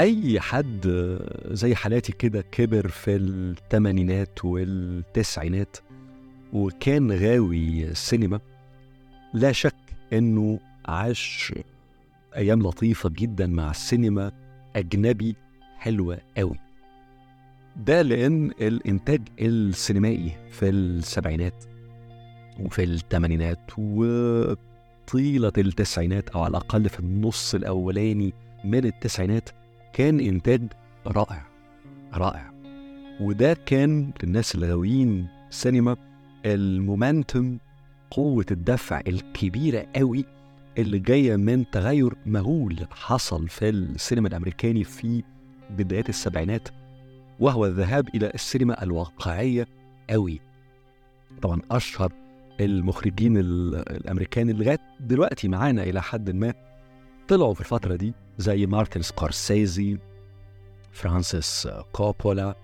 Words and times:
أي 0.00 0.40
حد 0.40 0.86
زي 1.50 1.74
حالاتي 1.74 2.12
كده 2.12 2.44
كبر 2.52 2.88
في 2.88 3.16
الثمانينات 3.16 4.44
والتسعينات 4.44 5.76
وكان 6.52 7.12
غاوي 7.12 7.84
السينما 7.84 8.40
لا 9.34 9.52
شك 9.52 9.74
إنه 10.12 10.60
عاش 10.86 11.54
أيام 12.36 12.62
لطيفة 12.62 13.08
جدا 13.08 13.46
مع 13.46 13.70
السينما 13.70 14.32
أجنبي 14.76 15.36
حلوة 15.76 16.18
قوي 16.36 16.56
ده 17.76 18.02
لأن 18.02 18.50
الإنتاج 18.60 19.22
السينمائي 19.40 20.32
في 20.50 20.68
السبعينات 20.68 21.64
وفي 22.60 22.84
الثمانينات 22.84 23.70
وطيلة 23.78 25.52
التسعينات 25.58 26.28
أو 26.28 26.40
على 26.42 26.50
الأقل 26.50 26.88
في 26.88 27.00
النص 27.00 27.54
الأولاني 27.54 28.32
من 28.64 28.84
التسعينات 28.84 29.48
كان 29.92 30.20
إنتاج 30.20 30.62
رائع 31.06 31.46
رائع. 32.14 32.52
وده 33.20 33.54
كان 33.66 34.10
للناس 34.22 34.54
اللي 34.54 34.68
غاويين 34.68 35.28
سينما 35.50 35.96
المومنتم 36.46 37.58
قوة 38.10 38.46
الدفع 38.50 39.00
الكبيرة 39.06 39.86
قوي 39.96 40.24
اللي 40.78 40.98
جاية 40.98 41.36
من 41.36 41.70
تغير 41.70 42.14
مهول 42.26 42.86
حصل 42.90 43.48
في 43.48 43.68
السينما 43.68 44.28
الأمريكاني 44.28 44.84
في 44.84 45.22
بدايات 45.70 46.08
السبعينات 46.08 46.68
وهو 47.40 47.66
الذهاب 47.66 48.08
إلى 48.14 48.30
السينما 48.34 48.82
الواقعية 48.82 49.66
قوي 50.10 50.40
طبعا 51.42 51.60
أشهر 51.70 52.12
المخرجين 52.60 53.36
الأمريكان 53.36 54.50
اللي 54.50 54.64
لغاية 54.64 54.78
دلوقتي 55.00 55.48
معانا 55.48 55.82
إلى 55.82 56.02
حد 56.02 56.30
ما 56.30 56.54
طلعوا 57.30 57.54
في 57.54 57.60
الفترة 57.60 57.96
دي 57.96 58.12
زي 58.38 58.66
مارتن 58.66 59.02
سكورسيزي 59.02 59.98
فرانسيس 60.92 61.68
كوبولا 61.92 62.56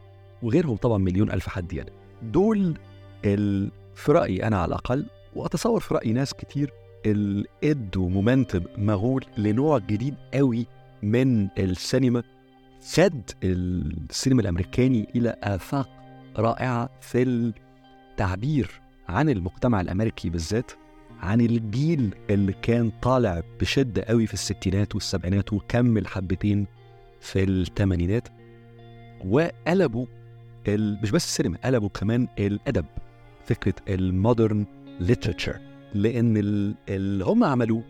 وغيرهم 0.42 0.76
طبعا 0.76 0.98
مليون 0.98 1.30
ألف 1.30 1.48
حد 1.48 1.72
يعني. 1.72 1.92
دول 2.22 2.78
ال... 3.24 3.70
في 3.94 4.12
رأيي 4.12 4.46
أنا 4.46 4.58
على 4.58 4.68
الأقل 4.68 5.06
وأتصور 5.36 5.80
في 5.80 5.94
رأي 5.94 6.12
ناس 6.12 6.34
كتير 6.34 6.72
اللي 7.06 7.44
ادوا 7.64 8.08
momentum 8.08 8.62
مهول 8.78 9.24
لنوع 9.38 9.78
جديد 9.78 10.14
قوي 10.34 10.66
من 11.02 11.48
السينما 11.58 12.22
شد 12.80 13.30
السينما 13.44 14.42
الأمريكاني 14.42 15.08
إلى 15.14 15.36
آفاق 15.42 15.88
رائعة 16.36 16.90
في 17.00 17.22
التعبير 17.22 18.80
عن 19.08 19.28
المجتمع 19.28 19.80
الأمريكي 19.80 20.30
بالذات. 20.30 20.72
عن 21.20 21.40
الجيل 21.40 22.14
اللي 22.30 22.52
كان 22.62 22.90
طالع 23.02 23.42
بشدة 23.60 24.02
قوي 24.02 24.26
في 24.26 24.34
الستينات 24.34 24.94
والسبعينات 24.94 25.52
وكمل 25.52 26.06
حبتين 26.06 26.66
في 27.20 27.44
الثمانينات 27.44 28.28
وقلبوا. 29.24 30.06
مش 30.68 31.10
بس 31.10 31.24
السينما 31.24 31.58
قلبوا 31.64 31.88
كمان 31.88 32.28
الأدب 32.38 32.84
فكرة 33.44 33.74
المودرن 33.88 34.66
ليترشر 35.00 35.60
ال... 36.36 36.74
اللي 36.88 37.24
هم 37.24 37.44
عملوه 37.44 37.82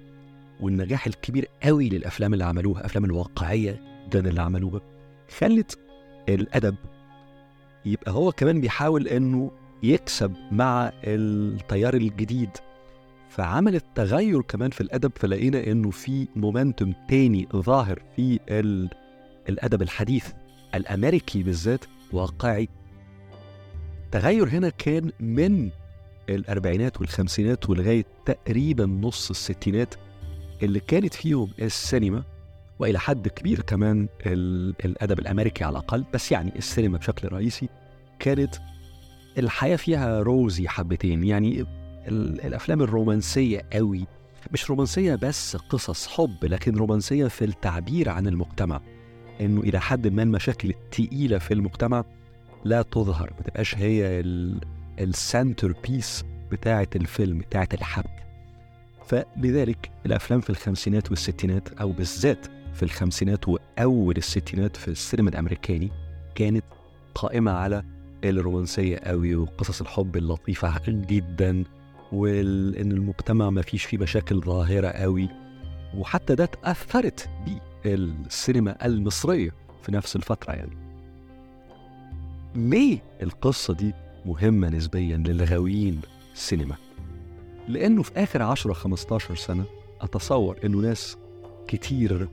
والنجاح 0.61 1.07
الكبير 1.07 1.49
قوي 1.63 1.89
للأفلام 1.89 2.33
اللي 2.33 2.45
عملوها 2.45 2.87
أفلام 2.87 3.05
الواقعية 3.05 3.81
جدا 4.07 4.29
اللي 4.29 4.43
عملوها 4.43 4.81
خلت 5.39 5.79
الأدب 6.29 6.77
يبقى 7.87 8.13
هو 8.13 8.33
كمان 8.33 8.61
بيحاول 8.61 9.09
إنه 9.09 9.51
يكسب 9.83 10.35
مع 10.53 10.93
التيار 11.05 11.95
الجديد 11.95 12.51
فعملت 13.37 13.85
تغير 13.95 14.43
كمان 14.43 14.71
في 14.71 14.81
الأدب 14.81 15.13
فلقينا 15.17 15.67
إنه 15.67 15.91
في 15.91 16.29
مومنتوم 16.37 16.95
تاني 17.09 17.49
ظاهر 17.57 18.03
في 18.17 18.41
ال... 18.49 18.91
الأدب 19.49 19.83
الحديث 19.83 20.33
الأمريكي 20.75 21.43
بالذات 21.43 21.85
واقعي. 22.13 22.69
تغير 24.13 24.49
هنا 24.49 24.69
كان 24.69 25.11
من 25.21 25.71
الأربعينات 26.29 27.01
والخمسينات 27.01 27.71
ولغاية 27.71 28.05
تقريبا 28.27 28.87
نص 28.87 29.31
الستينات 29.31 29.95
اللي 30.63 30.81
كانت 30.81 31.15
فيهم 31.15 31.51
السينما 31.59 32.25
وإلى 32.79 32.99
حد 32.99 33.29
كبير 33.29 33.61
كمان 33.61 34.09
ال... 34.27 34.75
الأدب 34.85 35.19
الأمريكي 35.19 35.65
على 35.65 35.73
الأقل 35.73 36.05
بس 36.15 36.33
يعني 36.33 36.53
السينما 36.57 36.99
بشكل 36.99 37.33
رئيسي 37.33 37.69
كانت 38.19 38.55
الحياة 39.39 39.77
فيها 39.77 40.23
rosy 40.23 40.69
حبتين 40.69 41.25
يعني 41.25 41.67
الأفلام 42.09 42.83
الرومانسية 42.83 43.63
قوي. 43.73 44.07
مش 44.53 44.71
رومانسية 44.71 45.15
بس 45.15 45.57
قصص 45.57 46.07
حب 46.07 46.45
لكن 46.45 46.77
رومانسية 46.77 47.27
في 47.27 47.45
التعبير 47.45 48.09
عن 48.09 48.27
المجتمع. 48.27 48.81
إنه 49.41 49.61
إلى 49.61 49.81
حد 49.81 50.09
ما 50.09 50.23
المشاكل 50.23 50.71
التقيلة 50.71 51.39
في 51.39 51.55
المجتمع 51.55 52.05
لا 52.65 52.83
تظهر 52.83 53.33
ما 53.39 53.43
تبقاش 53.43 53.75
هي 53.75 54.23
ال 55.01 55.75
centerpiece 55.89 56.25
بتاعة 56.53 56.89
الفيلم 56.97 57.39
بتاعة 57.39 57.69
الحبكة. 57.75 58.27
فلذلك 59.07 59.91
الأفلام 60.07 60.41
في 60.41 60.51
الخمسينات 60.51 61.11
والستينات 61.11 61.69
أو 61.81 61.93
بالذات 61.93 62.47
في 62.75 62.83
الخمسينات 62.83 63.49
وأول 63.49 64.17
الستينات 64.17 64.77
في 64.77 64.89
السينما 64.89 65.31
الأمريكاني 65.31 65.91
كانت 66.35 66.65
قائمة 67.15 67.51
على 67.51 67.83
الرومانسية 68.25 68.99
قوي 68.99 69.37
وقصص 69.37 69.81
الحب 69.81 70.17
اللطيفة 70.17 70.81
جدا. 70.89 71.65
وان 72.13 72.93
المجتمع 72.93 73.51
ما 73.51 73.63
فيش 73.63 73.85
فيه 73.85 73.99
مشاكل 73.99 74.41
ظاهرة 74.41 74.89
قوي. 74.89 75.29
وحتى 75.97 76.35
ده 76.35 76.45
تأثرت 76.45 77.29
بالسينما 77.85 78.87
المصرية 78.87 79.51
في 79.83 79.93
نفس 79.93 80.17
الفترة 80.17 80.53
يعني. 80.53 80.77
ليه 82.55 82.99
القصة 83.23 83.75
دي 83.75 83.93
مهمة 84.27 84.69
نسبيا 84.69 85.17
للغاويين 85.17 86.01
السينما 86.35 86.75
لأنه 87.69 88.03
في 88.03 88.11
آخر 88.17 88.43
10 88.43 88.73
15 88.73 89.35
سنة 89.35 89.65
أتصور 90.01 90.59
إنه 90.65 90.79
ناس 90.79 91.17
كتير 91.69 92.29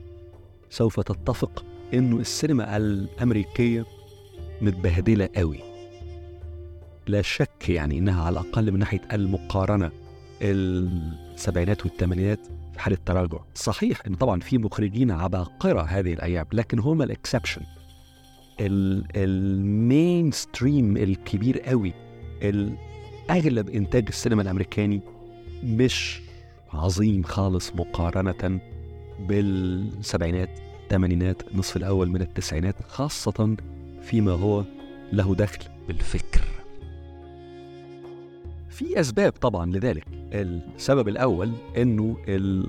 سوف 0.70 1.00
تتفق 1.00 1.64
إنه 1.94 2.16
السينما 2.16 2.76
الأمريكية 2.76 3.86
متبهدلة 4.60 5.28
قوي. 5.36 5.73
لا 7.06 7.22
شك 7.22 7.68
يعني 7.68 7.98
إنها 7.98 8.22
على 8.24 8.40
الأقل 8.40 8.72
من 8.72 8.78
ناحية 8.78 9.00
المقارنة 9.12 9.90
السبعينات 10.42 11.86
والثمانينات 11.86 12.40
في 12.72 12.80
حالة 12.80 12.98
تراجع. 13.06 13.38
صحيح 13.54 14.02
إن 14.06 14.14
طبعا 14.14 14.40
في 14.40 14.58
مخرجين 14.58 15.10
عباقرة 15.10 15.82
هذه 15.82 16.12
الأيام 16.12 16.46
لكن 16.52 16.78
هم 16.78 17.02
ال 17.02 17.07
exception. 17.07 17.57
ال 17.57 17.62
mainstream 18.60 20.96
الكبير 20.96 21.60
قوي 21.60 21.92
أغلب 23.30 23.68
إنتاج 23.70 24.04
السينما 24.08 24.42
الأمريكاني 24.42 25.00
مش 25.64 26.20
عظيم 26.72 27.22
خالص 27.22 27.72
مقارنة 27.74 28.60
بالسبعينات 29.20 30.50
الثمانينات 30.84 31.42
النصف 31.48 31.76
الأول 31.76 32.08
من 32.08 32.20
التسعينات 32.20 32.74
خاصة 32.88 33.56
فيما 34.02 34.32
هو 34.32 34.64
له 35.12 35.34
دخل. 35.34 35.64
بالفكر. 35.88 36.53
في 38.74 39.00
أسباب 39.00 39.32
طبعا 39.32 39.66
لذلك. 39.66 40.04
السبب 40.32 41.08
الأول 41.08 41.52
أنه 41.76 42.16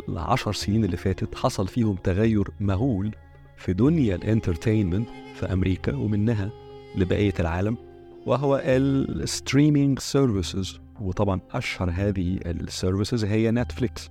العشر 0.09 0.53
سنين 0.53 0.85
اللي 0.85 0.97
فاتت 0.97 1.35
حصل 1.35 1.67
فيهم 1.67 1.95
تغير 1.95 2.47
مهول 2.59 3.15
في 3.57 3.73
دنيا 3.73 4.15
الانترتينمنت 4.15 5.07
في 5.35 5.53
أمريكا 5.53 5.95
ومنها 5.95 6.49
لبقية 6.95 7.33
العالم 7.39 7.77
وهو 8.25 8.61
ال 8.65 8.78
streaming 8.78 9.99
services. 9.99 10.79
وطبعا 11.01 11.39
أشهر 11.51 11.89
هذه 11.89 12.39
ال 12.45 12.54
services 12.54 13.25
هي 13.25 13.51
نتفليكس 13.51 14.09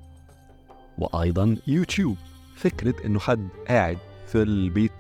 وأيضا 0.99 1.57
يوتيوب. 1.67 2.17
فكرة 2.57 2.95
أنه 3.07 3.19
حد 3.19 3.49
قاعد 3.69 3.99
في 4.27 4.43
البيت 4.43 4.93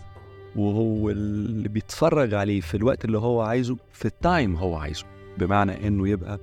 وهو 0.56 1.10
اللي 1.10 1.68
بيتفرج 1.68 2.34
عليه 2.34 2.60
في 2.60 2.76
الوقت 2.76 3.04
اللي 3.04 3.18
هو 3.18 3.40
عايزه 3.40 3.76
في 3.92 4.04
ال 4.04 4.15
time 4.15 4.56
هو 4.56 4.76
عايزه. 4.76 5.04
بمعنى 5.38 5.88
إنه 5.88 6.08
يبقى 6.08 6.40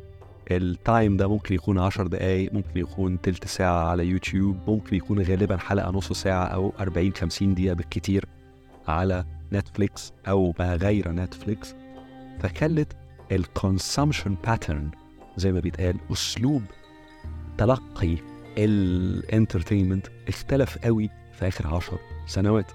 ال 0.51 0.65
time 0.65 1.18
ده 1.18 1.28
ممكن 1.28 1.56
يكون 1.56 1.80
10 1.80 2.08
دقايق 2.08 2.54
ممكن 2.54 2.80
يكون 2.80 3.22
تلت 3.22 3.48
ساعة 3.48 3.90
على 3.90 4.06
يوتيوب 4.06 4.58
ممكن 4.68 4.96
يكون 4.96 5.22
غالبا 5.22 5.58
حلقة 5.58 5.92
نص 5.92 6.14
ساعة 6.14 6.46
أو 6.46 6.74
40 6.80 7.14
50 7.14 7.54
دقيقة 7.54 7.74
بالكتير 7.74 8.26
على 8.88 9.26
نتفليكس 9.54 10.14
أو 10.28 10.54
ما 10.60 10.76
غير 10.76 11.12
نتفليكس 11.12 11.76
فخلت 12.40 12.96
ال 13.31 13.40
consumption 13.40 14.36
pattern 14.45 14.92
زي 15.38 15.52
ما 15.52 15.60
بيتقال 15.60 15.96
أسلوب 16.12 16.64
تلقي 17.58 18.18
ال 18.57 18.68
entertainment 18.68 20.07
اختلف 20.28 20.78
قوي 20.78 21.10
في 21.34 21.48
آخر 21.48 21.76
10 21.76 22.00
سنوات. 22.28 22.72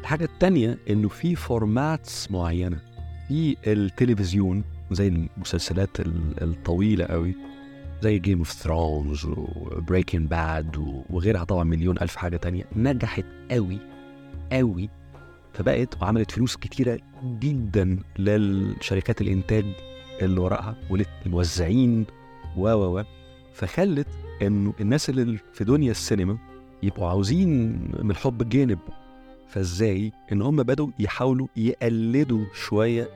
الحاجة 0.00 0.24
التانية 0.24 0.78
إنه 0.90 1.08
في 1.08 1.34
formats 1.34 2.30
معينة 2.30 2.78
في 3.28 3.56
التلفزيون 3.66 4.64
زي 4.94 5.08
المسلسلات 5.36 5.90
الطويلة 6.42 7.04
قوي 7.04 7.34
زي 8.02 8.18
Game 8.18 8.38
of 8.38 8.52
Thrones 8.52 9.24
و 9.26 9.37
Breaking 9.37 10.28
Bad 10.30 10.76
وغيرها 11.10 11.44
طبعا 11.44 11.64
مليون 11.64 11.98
ألف 11.98 12.16
حاجة 12.16 12.36
تانية 12.36 12.64
نجحت 12.76 13.24
قوي 13.50 13.78
قوي 14.52 14.88
فبقت 15.52 16.02
وعملت 16.02 16.30
فلوس 16.30 16.56
كتيرة 16.56 16.98
جدا 17.24 17.98
للشركات 18.18 19.20
الإنتاج 19.20 19.64
اللي 20.22 20.40
وراها 20.40 20.76
وللموزعين 20.90 22.06
و 22.56 22.68
و 22.68 22.98
و 22.98 23.04
فخلت 23.52 24.08
إنه 24.42 24.74
الناس 24.80 25.10
اللي 25.10 25.38
في 25.52 25.64
دنيا 25.64 25.90
السينما 25.90 26.38
يبقوا 26.82 27.08
عاوزين 27.08 27.72
من 28.02 28.10
الحب 28.10 28.48
جانب. 28.48 28.78
فإزاي؟ 29.48 30.12
إن 30.32 30.42
هم 30.42 30.56
بدوا 30.62 30.88
يحاولوا 30.98 31.46
يقلدوا 31.56 32.44
شوية 32.54 33.08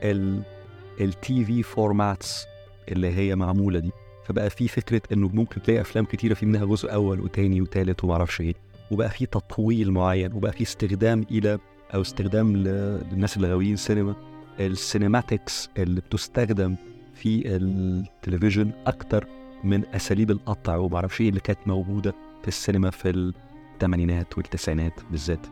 التي 1.01 1.45
في 1.45 1.63
فورماتس 1.63 2.45
اللي 2.91 3.07
هي 3.15 3.35
معمولة 3.35 3.79
دي. 3.79 3.91
فبقى 4.25 4.49
في 4.49 4.67
فكرة 4.67 5.01
إنه 5.11 5.29
ممكن 5.33 5.61
تلاقي 5.61 5.81
أفلام 5.81 6.05
كتيرة 6.05 6.33
في 6.33 6.45
منها 6.45 6.65
جزء 6.65 6.93
أول 6.93 7.19
وتاني 7.19 7.61
وتالت 7.61 8.03
ومعرفش 8.03 8.41
إيه. 8.41 8.53
وبقى 8.91 9.09
في 9.09 9.25
تطويل 9.25 9.91
معين 9.91 10.33
وبقى 10.33 10.51
في 10.51 10.63
استخدام 10.63 11.25
إلى 11.31 11.59
أو 11.93 12.01
استخدام 12.01 12.57
للناس 12.57 13.37
اللي 13.37 13.47
غاويين 13.47 13.75
سينما 13.75 14.15
ال 14.59 14.69
cinematics 14.69 15.69
اللي 15.77 16.01
بتستخدم 16.01 16.75
في 17.15 17.43
التلفزيون 17.45 18.71
أكتر 18.87 19.27
من 19.63 19.85
أساليب 19.85 20.31
القطع 20.31 20.75
ومعرفش 20.75 21.21
إيه 21.21 21.29
اللي 21.29 21.39
كانت 21.39 21.59
موجودة 21.65 22.13
في 22.41 22.47
السينما 22.47 22.89
في 22.89 23.33
الثمانينات 23.75 24.37
والتسعينات 24.37 24.93
بالذات. 25.11 25.47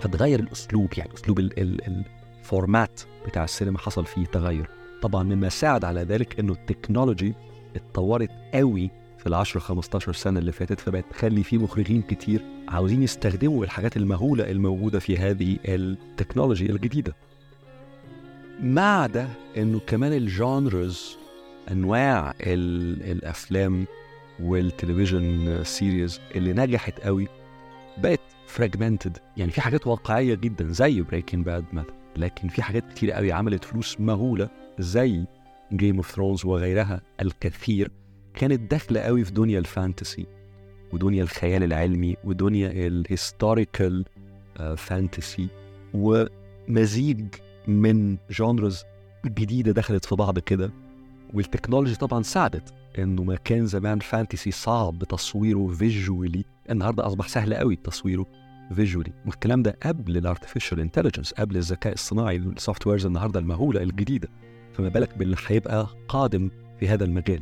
فتغير 0.00 0.40
الأسلوب 0.40 0.88
يعني 0.96 1.14
أسلوب 1.14 1.38
ال 2.48 2.55
format 2.55 3.00
بتاع 3.26 3.44
السينما 3.44 3.78
حصل 3.78 4.06
فيه 4.06 4.24
تغير. 4.24 4.68
طبعا 5.02 5.22
مما 5.22 5.48
ساعد 5.48 5.84
على 5.84 6.00
ذلك 6.02 6.40
إنه 6.40 6.52
ال 6.52 6.59
technology 6.59 7.34
اتطورت 7.76 8.30
قوي 8.54 8.90
في 9.18 9.26
ال 9.26 9.34
10 9.34 9.60
15 9.60 10.12
سنة 10.12 10.40
اللي 10.40 10.52
فاتت 10.52 10.80
فبقت 10.80 11.04
تخلي 11.10 11.42
في 11.42 11.58
مخرجين 11.58 12.02
كتير 12.02 12.40
عاوزين 12.68 13.02
يستخدموا 13.02 13.64
الحاجات 13.64 13.96
المهولة 13.96 14.50
الموجودة 14.50 14.98
في 14.98 15.16
هذه 15.16 15.56
ال 15.64 15.74
technology 15.74 16.70
الجديدة. 16.70 17.14
مع 18.60 19.06
ده 19.06 19.28
إنه 19.56 19.80
كمان 19.86 20.12
ال 20.12 20.27
genres 20.27 21.16
أنواع 21.70 22.34
الأفلام 22.40 23.86
وال 24.40 24.61
television 24.61 25.64
series 25.64 26.20
اللي 26.34 26.52
نجحت 26.52 27.00
قوي 27.00 27.28
بقت 27.98 28.20
fragmented 28.46 29.18
يعني 29.36 29.50
في 29.50 29.60
حاجات 29.60 29.86
واقعية 29.86 30.34
جدا 30.34 30.72
زي 30.72 31.00
Breaking 31.02 31.46
Bad 31.46 31.64
مثلا. 31.72 31.97
لكن 32.16 32.48
في 32.48 32.62
حاجات 32.62 32.92
كتير 32.92 33.12
قوي 33.12 33.32
عملت 33.32 33.64
فلوس 33.64 34.00
مهولة 34.00 34.48
زي 34.78 35.24
Game 35.72 35.96
of 35.96 36.10
Thrones 36.10 36.44
وغيرها 36.46 37.00
الكثير 37.22 37.90
كانت 38.34 38.70
داخلة 38.70 39.00
قوي 39.00 39.24
في 39.24 39.32
دنيا 39.32 39.58
ال 39.58 39.66
fantasy 39.66 40.26
ودنيا 40.92 41.22
الخيال 41.22 41.62
العلمي 41.62 42.16
ودنيا 42.24 42.70
ال 42.86 42.97
historical 42.97 44.04
fantasy 44.76 45.48
ومزيج 45.94 47.26
من 47.68 48.16
genres 48.30 48.84
جديدة 49.26 49.72
دخلت 49.72 50.04
في 50.04 50.14
بعض 50.14 50.38
كده. 50.38 50.70
وال 51.34 51.44
technology 51.44 51.94
طبعا 51.96 52.22
ساعدت 52.22 52.74
إنه 52.98 53.22
ما 53.22 53.34
كان 53.34 53.66
زمان 53.66 53.98
fantasy 53.98 54.50
صعب 54.50 55.04
تصويره 55.04 55.66
visually 55.66 56.44
النهارده 56.70 57.06
أصبح 57.06 57.28
سهل 57.28 57.54
قوي 57.54 57.76
تصويره. 57.76 58.26
visually 58.74 59.12
والكلام 59.26 59.62
ده 59.62 59.76
قبل 59.82 60.16
ال 60.16 60.22
artificial 60.22 60.80
intelligence 60.80 61.32
قبل 61.32 61.56
الذكاء 61.56 61.92
الصناعي 61.92 62.36
ال 62.36 62.86
softwares 62.86 63.06
النهارده 63.06 63.40
المهولة 63.40 63.82
الجديدة. 63.82 64.28
فما 64.72 64.88
بالك 64.88 65.18
باللي 65.18 65.36
هيبقى 65.46 65.86
قادم 66.08 66.50
في 66.80 66.88
هذا 66.88 67.04
المجال. 67.04 67.40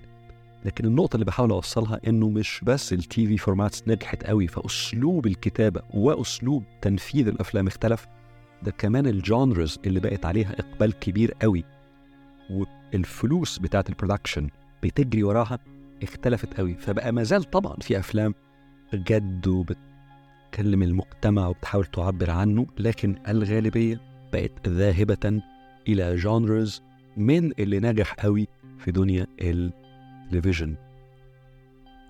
لكن 0.64 0.84
النقطة 0.84 1.14
اللي 1.14 1.24
بحاول 1.24 1.50
أوصلها 1.50 2.00
إنه 2.06 2.28
مش 2.28 2.60
بس 2.64 2.92
ال 2.92 3.26
TV 3.26 3.38
formats 3.38 3.82
نجحت 3.88 4.24
قوي 4.24 4.46
فأسلوب 4.46 5.26
الكتابة 5.26 5.82
وأسلوب 5.94 6.64
تنفيذ 6.82 7.28
الأفلام 7.28 7.66
اختلف. 7.66 8.06
ده 8.62 8.70
كمان 8.70 9.06
ال 9.06 9.16
genres 9.16 9.78
اللي 9.86 10.00
بقت 10.00 10.26
عليها 10.26 10.52
إقبال 10.60 10.92
كبير 10.98 11.34
قوي. 11.42 11.64
والفلوس 12.50 13.58
بتاعت 13.58 13.88
ال 13.90 13.95
production 13.95 14.48
بتجري 14.82 15.22
وراها 15.22 15.58
اختلفت 16.02 16.54
قوي. 16.54 16.74
فبقى 16.74 17.12
ما 17.12 17.22
زال 17.22 17.44
طبعا 17.44 17.76
في 17.76 17.98
أفلام 17.98 18.34
جد 18.94 19.76
وبتكلم 20.56 20.82
المجتمع 20.82 21.48
وبتحاول 21.48 21.84
تعبر 21.84 22.30
عنه 22.30 22.66
لكن 22.78 23.16
الغالبية 23.28 24.00
بقت 24.32 24.68
ذاهبة 24.68 25.42
إلى 25.88 26.16
genres 26.16 26.82
من 27.16 27.52
اللي 27.58 27.80
نجح 27.80 28.14
قوي 28.14 28.48
في 28.78 28.90
دنيا 28.90 29.26
التلفزيون. 29.40 30.76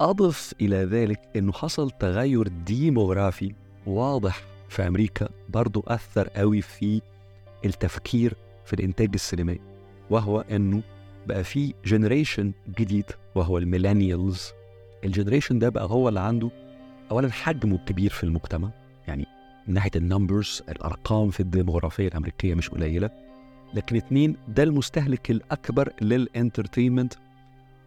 أضف 0.00 0.54
إلى 0.60 0.76
ذلك 0.76 1.20
أنه 1.37 1.52
حصل 1.52 1.90
تغير 1.90 2.48
ديموغرافي 2.48 3.54
واضح 3.87 4.43
في 4.69 4.87
أمريكا 4.87 5.28
برضو 5.49 5.84
أثر 5.87 6.28
قوي 6.28 6.62
في 6.62 7.00
التفكير 7.64 8.34
في 8.64 8.72
الإنتاج 8.72 9.10
السينمائي 9.14 9.60
وهو 10.10 10.40
أنه 10.40 10.82
بقى 11.26 11.44
في 11.44 11.75
generation 11.84 12.52
جديد 12.78 13.04
وهو 13.34 13.58
ال 13.58 13.66
millennials 13.66 14.52
ال 15.05 15.09
generation 15.09 15.58
ده 15.58 15.69
بقى 15.69 15.84
هو 15.90 16.08
اللي 16.08 16.20
عنده 16.20 16.50
أولا 17.11 17.32
حجمه 17.32 17.79
كبير 17.79 18.11
في 18.11 18.25
المجتمع 18.25 18.70
يعني 19.08 19.26
من 19.69 19.75
ناحية 19.75 19.91
ال 19.96 20.05
numbers 20.05 20.62
الأرقام 20.69 21.31
في 21.31 21.41
الديموغرافية 21.41 22.08
الأمريكية 22.08 22.55
مش 22.55 22.69
قليلة. 22.69 23.11
لكن 23.75 23.97
اتنين 23.97 24.37
ده 24.49 24.62
المستهلك 24.62 25.31
الأكبر 25.31 25.93
لل 26.02 26.17
entertainment 26.17 27.14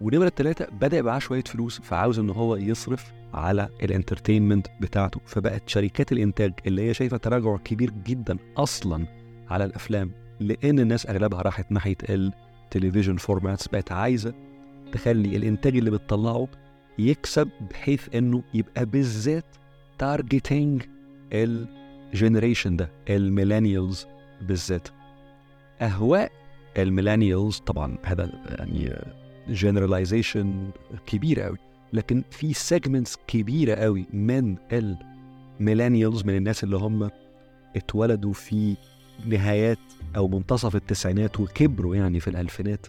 ونمرة 0.02 0.30
ثلاثة 0.30 0.68
بدأ 0.82 0.98
يبقى 0.98 1.22
شوية 1.22 1.44
فلوس 1.44 1.82
فعاوز 1.82 2.20
إن 2.20 2.30
هو 2.30 2.56
يصرف 2.56 3.12
على 3.34 3.70
ال 3.84 3.90
entertainment 3.90 4.68
بتاعته. 4.82 5.22
فبقت 5.26 5.70
شركات 5.70 6.12
الإنتاج 6.12 6.54
اللي 6.68 6.90
هي 6.90 6.94
شايفة 6.94 7.18
تراجع 7.18 7.58
كبير 7.58 7.92
جدا 8.06 8.38
أصلا 8.58 9.06
على 9.50 9.66
الأفلام 9.66 10.12
لأن 10.40 10.80
الناس 10.80 11.06
أغلبها 11.08 11.42
راحت 11.42 11.72
ناحية 11.72 11.98
ال 12.10 12.20
television 12.20 13.18
formats 13.18 13.68
بقت 13.68 13.92
عايزة 13.92 14.34
تخلي 14.92 15.36
الإنتاج 15.36 15.78
اللي 15.78 15.92
بتطلعه 15.92 16.48
يكسب 17.00 17.50
بحيث 17.72 18.16
إنه 18.16 18.44
يبقى 18.54 18.86
بالذات 18.86 19.46
targeting 19.98 20.84
ال 21.34 21.47
generation 21.47 22.76
ده 22.76 22.90
ال 23.10 23.18
millennials 23.18 24.06
بالذات. 24.42 24.88
أهواء 25.82 26.32
ال 26.78 26.85
millennials 26.85 27.58
طبعا 27.58 27.98
هذا 28.04 28.30
يعني 28.60 28.96
generalization 29.50 30.70
كبيرة 31.06 31.44
قوي 31.44 31.58
لكن 31.94 32.24
في 32.32 32.54
segments 32.54 33.18
كبيرة 33.28 33.76
قوي 33.76 34.06
من 34.14 34.56
ال 34.74 34.86
millennials 34.86 36.24
من 36.26 36.36
الناس 36.38 36.64
اللي 36.64 36.78
هم 36.78 37.10
اتولدوا 37.76 38.34
في 38.34 38.76
نهايات 39.26 39.78
أو 40.16 40.28
منتصف 40.28 40.76
التسعينات 40.76 41.40
وكبروا 41.40 41.96
يعني 41.96 42.20
في 42.20 42.28
الألفينات. 42.30 42.88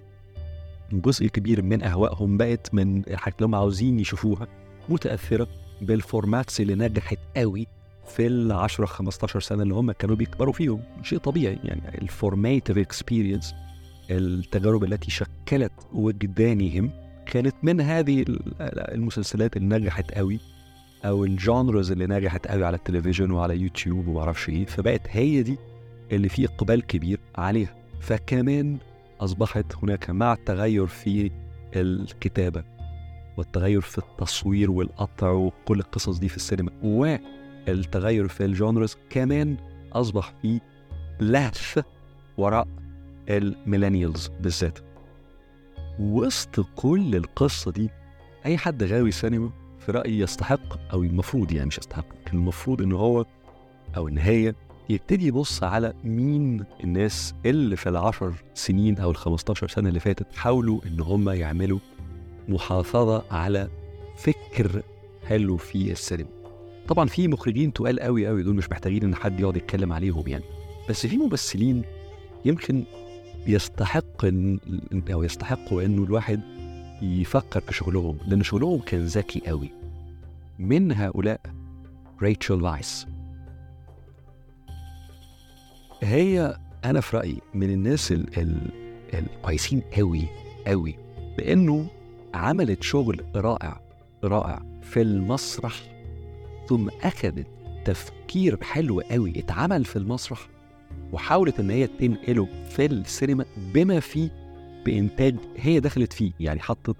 جزء 0.92 1.26
كبير 1.26 1.62
من 1.62 1.82
أهوائهم 1.82 2.36
بقت 2.36 2.74
من 2.74 2.98
الحاجات 2.98 3.38
اللي 3.38 3.46
هم 3.46 3.54
عاوزين 3.54 4.00
يشوفوها 4.00 4.46
متأثرة 4.88 5.48
بال 5.82 5.99
formats 5.99 6.60
اللي 6.60 6.74
نجحت 6.74 7.18
قوي 7.36 7.66
في 8.06 8.26
ال 8.26 8.52
10 8.52 8.86
15 8.86 9.40
سنة 9.40 9.62
اللي 9.62 9.74
هم 9.74 9.92
كانوا 9.92 10.16
بيكبروا 10.16 10.52
فيهم. 10.52 10.82
شيء 11.02 11.18
طبيعي 11.18 11.58
يعني 11.64 11.98
ال 12.02 12.10
formative 12.10 12.78
experience 12.78 13.54
التجارب 14.10 14.84
التي 14.84 15.10
شكلت 15.10 15.72
وجدانهم 15.92 16.90
كانت 17.26 17.54
من 17.62 17.80
هذه 17.80 18.24
المسلسلات 18.60 19.56
اللي 19.56 19.78
نجحت 19.78 20.10
قوي 20.14 20.40
أو 21.04 21.24
ال 21.24 21.34
genres 21.34 21.92
اللي 21.92 22.06
نجحت 22.06 22.46
قوي 22.46 22.64
على 22.64 22.76
التلفزيون 22.76 23.30
وعلى 23.30 23.56
يوتيوب 23.60 24.06
وما 24.08 24.20
أعرفش 24.20 24.48
إيه. 24.48 24.64
فبقت 24.64 25.00
هي 25.08 25.42
دي 25.42 25.58
اللي 26.12 26.28
فيه 26.28 26.46
إقبال 26.46 26.86
كبير 26.86 27.20
عليها. 27.36 27.74
فكمان 28.00 28.78
أصبحت 29.20 29.76
هناك 29.82 30.10
مع 30.10 30.32
التغير 30.32 30.86
في 30.86 31.30
الكتابة 31.76 32.64
والتغير 33.36 33.80
في 33.80 33.98
التصوير 33.98 34.70
والقطع 34.70 35.30
وكل 35.30 35.78
القصص 35.78 36.18
دي 36.18 36.28
في 36.28 36.36
السينما 36.36 36.70
والتغير 36.82 38.28
في 38.28 38.44
ال 38.44 38.51
genres 38.51 38.96
كمان 39.10 39.56
أصبح 39.92 40.32
في 40.42 40.60
لهث 41.20 41.78
وراء 42.36 42.68
ال 43.28 43.37
millennials 43.37 44.30
بالذات. 44.40 44.78
وسط 45.98 46.60
كل 46.76 47.16
القصة 47.16 47.70
دي 47.70 47.90
أي 48.46 48.58
حد 48.58 48.82
غاوي 48.82 49.10
سينما 49.10 49.50
في 49.78 49.92
رأيي 49.92 50.18
يستحق 50.18 50.92
أو 50.92 51.02
المفروض 51.02 51.52
يعني 51.52 51.66
مش 51.66 51.78
يستحق 51.78 52.06
المفروض 52.32 52.82
إن 52.82 52.92
هو 52.92 53.24
أو 53.96 54.08
إن 54.08 54.18
هي 54.18 54.54
يبتدي 54.90 55.26
يبص 55.26 55.62
على 55.62 55.92
مين 56.04 56.64
الناس 56.84 57.34
اللي 57.46 57.76
في 57.76 57.88
العشر 57.88 58.34
سنين 58.54 58.98
أو 58.98 59.10
الخمستاشر 59.10 59.68
سنة 59.68 59.88
اللي 59.88 60.00
فاتت 60.00 60.36
حاولوا 60.36 60.80
إن 60.86 61.00
هم 61.00 61.28
يعملوا 61.28 61.78
محافظة 62.48 63.24
على 63.30 63.68
فكر 64.16 64.82
حلو 65.26 65.56
في 65.56 65.92
السينما. 65.92 66.28
طبعا 66.88 67.06
في 67.08 67.28
مخرجين 67.28 67.72
تقال 67.72 68.00
قوي 68.00 68.26
قوي 68.26 68.42
دول 68.42 68.54
مش 68.54 68.70
محتاجين 68.70 69.04
إن 69.04 69.14
حد 69.14 69.40
يقعد 69.40 69.56
يتكلم 69.56 69.92
عليهم 69.92 70.28
يعني. 70.28 70.44
بس 70.88 71.06
في 71.06 71.16
ممثلين 71.16 71.82
يمكن 72.44 72.84
يستحق 73.46 74.24
إن 74.24 74.58
أو 75.12 75.22
يستحقوا 75.22 75.82
إنه 75.82 76.04
الواحد 76.04 76.40
يفكر 77.02 77.60
في 77.60 77.74
شغلهم 77.74 78.18
لأن 78.26 78.42
شغلهم 78.42 78.80
كان 78.80 79.04
ذكي 79.04 79.42
قوي. 79.46 79.70
من 80.58 80.92
هؤلاء 80.92 81.40
ريتشل 82.22 82.60
فايس 82.60 83.06
هي 86.02 86.56
أنا 86.84 87.00
في 87.00 87.16
رأيي 87.16 87.38
من 87.54 87.70
الناس 87.70 88.12
ال 88.12 88.38
ال 88.38 88.56
الكويسين 89.14 89.80
قوي 89.96 90.26
قوي 90.66 90.98
لأنه 91.38 91.86
عملت 92.34 92.82
شغل 92.82 93.24
رائع 93.36 93.80
رائع 94.24 94.62
في 94.82 95.02
المسرح 95.02 95.74
ثم 96.68 96.88
اخذت 97.02 97.46
تفكير 97.84 98.58
حلو 98.62 99.00
قوي 99.00 99.38
اتعمل 99.38 99.84
في 99.84 99.96
المسرح 99.96 100.48
وحاولت 101.12 101.60
إن 101.60 101.70
هي 101.70 101.86
تنقله 101.86 102.48
في 102.70 102.86
السينما 102.86 103.44
بما 103.74 104.00
فيه 104.00 104.30
بإنتاج 104.86 105.36
هي 105.56 105.80
دخلت 105.80 106.12
فيه 106.12 106.32
يعني 106.40 106.60
حطت 106.60 106.96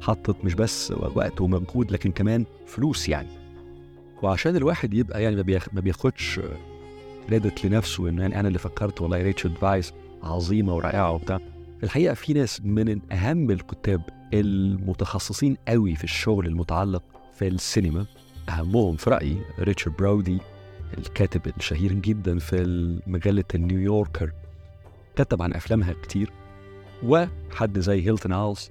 حطت 0.00 0.44
مش 0.44 0.54
بس 0.54 0.90
وقت 0.90 1.40
ومجهود 1.40 1.92
لكن 1.92 2.12
كمان 2.12 2.44
فلوس 2.66 3.08
يعني. 3.08 3.28
وعشان 4.22 4.56
الواحد 4.56 4.94
يبقى 4.94 5.22
يعني 5.22 5.36
ما 5.72 5.80
بياخدش 5.80 6.40
كريدت 7.28 7.64
لنفسه 7.64 8.08
إنه 8.08 8.22
يعني 8.22 8.40
أنا 8.40 8.48
اللي 8.48 8.58
فكرت 8.58 9.00
والله 9.00 9.22
ريتشارد 9.22 9.54
فايس 9.54 9.92
عظيمة 10.22 10.74
ورائعة 10.74 11.12
وبتاع. 11.12 11.40
الحقيقة 11.82 12.14
في 12.14 12.32
ناس 12.32 12.60
من 12.64 13.12
أهم 13.12 13.50
الكتاب 13.50 14.02
المتخصصين 14.34 15.56
قوي 15.68 15.94
في 15.96 16.04
الشغل 16.04 16.46
المتعلق 16.46 17.02
في 17.34 17.48
السينما 17.48 18.06
أهمهم 18.48 18.96
في 18.96 19.10
رأيي 19.10 19.42
ريتشارد 19.58 19.96
برودي 19.96 20.38
الكاتب 20.98 21.40
الشهير 21.56 21.92
جدا 21.92 22.38
في 22.38 22.64
مجله 23.06 23.44
النيويوركر 23.54 24.32
كتب 25.16 25.42
عن 25.42 25.52
أفلامها 25.52 25.92
كتير 25.92 26.32
وحد 27.04 27.78
زي 27.78 28.06
هيلتون 28.06 28.32
آلز 28.32 28.70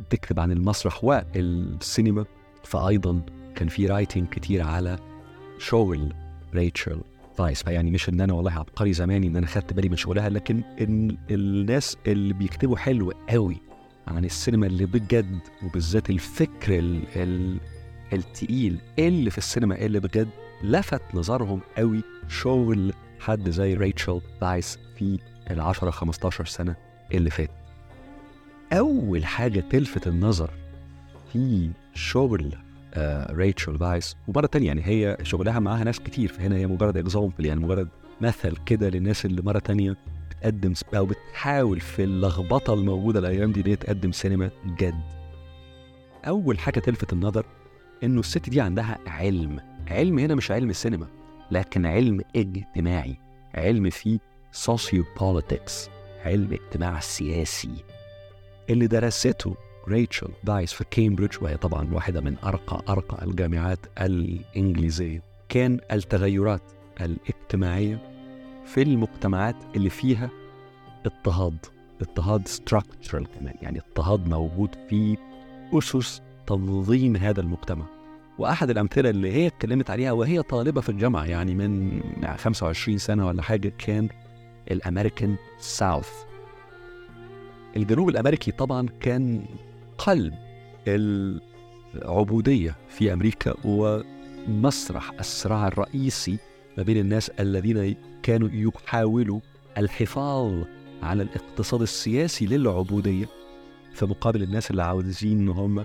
بتكتب 0.00 0.40
عن 0.40 0.52
المسرح 0.52 1.04
والسينما. 1.04 2.24
فايضا 2.64 3.20
كان 3.54 3.68
في 3.68 3.86
writing 3.86 4.28
كتير 4.28 4.62
على 4.62 4.98
شغل 5.58 6.12
ريتشل 6.54 7.00
فايس 7.36 7.62
فيعني 7.62 7.90
مش 7.90 8.08
ان 8.08 8.20
أنا 8.20 8.32
والله 8.32 8.52
عبقري 8.52 8.92
زماني 8.92 9.26
إن 9.26 9.36
أنا 9.36 9.46
خدت 9.46 9.72
بالي 9.72 9.88
من 9.88 9.96
شغلها. 9.96 10.28
لكن 10.28 10.62
ان 10.80 11.16
الناس 11.30 11.96
اللي 12.06 12.34
بيكتبوا 12.34 12.76
حلو 12.76 13.12
قوي 13.28 13.56
عن 14.06 14.24
السينما 14.24 14.66
اللي 14.66 14.86
بجد 14.86 15.38
وبالذات 15.64 16.10
الفكر 16.10 16.78
ال 16.78 17.02
ال 17.16 17.58
التقيل 18.12 18.78
اللي 18.98 19.30
في 19.30 19.38
السينما 19.38 19.78
اللي 19.78 20.00
بجد 20.00 20.28
لفت 20.62 21.02
نظرهم 21.14 21.60
قوي. 21.78 22.02
شغل 22.28 22.92
حد 23.20 23.50
زي 23.50 23.74
ريتشل 23.74 24.20
فايس 24.40 24.78
في 24.98 25.18
ال 25.50 25.60
10 25.60 25.90
15 25.90 26.44
سنة 26.44 26.76
اللي 27.14 27.30
فات. 27.30 27.50
أول 28.72 29.24
حاجة 29.24 29.60
تلفت 29.60 30.06
النظر 30.06 30.50
في 31.32 31.70
شغل 31.94 32.54
ريتشل 33.30 33.78
فايس 33.78 34.16
ومرة 34.28 34.46
تانية 34.46 34.66
يعني 34.66 34.82
هي 34.86 35.16
شغلها 35.22 35.58
معاها 35.58 35.84
ناس 35.84 36.00
كتير 36.00 36.28
فهنا 36.28 36.56
هي 36.56 36.66
مجرد 36.66 36.96
example 36.96 37.46
يعني 37.46 37.60
مجرد 37.60 37.88
مثل 38.20 38.56
كده 38.66 38.88
للناس 38.88 39.24
اللي 39.24 39.42
مرة 39.42 39.58
تانية 39.58 39.96
بتقدم 40.30 40.74
أو 40.94 41.06
بتحاول 41.06 41.80
في 41.80 42.04
اللخبطة 42.04 42.74
الموجودة 42.74 43.20
الأيام 43.20 43.52
دي 43.52 43.72
إن 43.72 43.78
تقدم 43.78 44.12
سينما 44.12 44.50
جد. 44.66 45.02
أول 46.26 46.58
حاجة 46.58 46.80
تلفت 46.80 47.12
النظر 47.12 47.46
إنه 48.04 48.20
الست 48.20 48.50
دي 48.50 48.60
عندها 48.60 48.98
علم. 49.06 49.60
علم 49.88 50.18
هنا 50.18 50.34
مش 50.34 50.50
علم 50.50 50.70
السينما 50.70 51.06
لكن 51.50 51.86
علم 51.86 52.20
اجتماعي. 52.36 53.16
علم 53.54 53.90
فيه 53.90 54.18
socio-politics 54.52 55.90
علم 56.24 56.52
اجتماع 56.52 57.00
سياسي. 57.00 57.84
اللي 58.70 58.86
درسته 58.86 59.56
ريتشل 59.88 60.28
فايس 60.44 60.72
في 60.72 60.84
كامبريدج 60.90 61.34
وهي 61.42 61.56
طبعا 61.56 61.94
واحدة 61.94 62.20
من 62.20 62.36
أرقى 62.44 62.82
أرقى 62.88 63.24
الجامعات 63.24 63.78
الإنجليزية. 64.00 65.22
كان 65.48 65.80
التغيرات 65.92 66.62
الاجتماعية 67.00 67.98
في 68.66 68.82
المجتمعات 68.82 69.56
اللي 69.76 69.90
فيها 69.90 70.30
اضطهاد 71.06 71.56
اضطهاد 72.00 72.48
ستراكتشرال 72.48 73.26
كمان 73.26 73.54
يعني 73.62 73.80
اضطهاد 73.80 74.28
موجود 74.28 74.70
في 74.88 75.16
أسس 75.72 76.22
تنظيم 76.46 77.16
هذا 77.16 77.40
المجتمع. 77.40 77.84
وأحد 78.38 78.70
الأمثلة 78.70 79.10
اللي 79.10 79.32
هي 79.32 79.46
اتكلمت 79.46 79.90
عليها 79.90 80.12
وهي 80.12 80.42
طالبة 80.42 80.80
في 80.80 80.88
الجامعة 80.88 81.24
يعني 81.24 81.54
من 81.54 82.00
25 82.36 82.98
سنة 82.98 83.26
ولا 83.26 83.42
حاجة 83.42 83.72
كان 83.78 84.08
الأمريكان 84.70 85.36
ساوث. 85.58 86.08
الجنوب 87.76 88.08
الأمريكي 88.08 88.50
طبعا 88.50 88.88
كان 89.00 89.44
قلب 89.98 90.34
العبودية 91.94 92.76
في 92.88 93.12
أمريكا 93.12 93.54
ومسرح 93.64 95.10
الصراع 95.20 95.66
الرئيسي 95.66 96.38
ما 96.78 96.82
بين 96.82 96.96
الناس 96.96 97.30
الذين 97.30 97.96
كانوا 98.22 98.48
يحاولوا 98.52 99.40
الحفاظ 99.78 100.64
على 101.02 101.22
الاقتصاد 101.22 101.82
السياسي 101.82 102.46
للعبودية 102.46 103.26
في 103.94 104.06
مقابل 104.06 104.42
الناس 104.42 104.70
اللي 104.70 104.82
عاوزين 104.82 105.38
إن 105.40 105.48
هم 105.48 105.84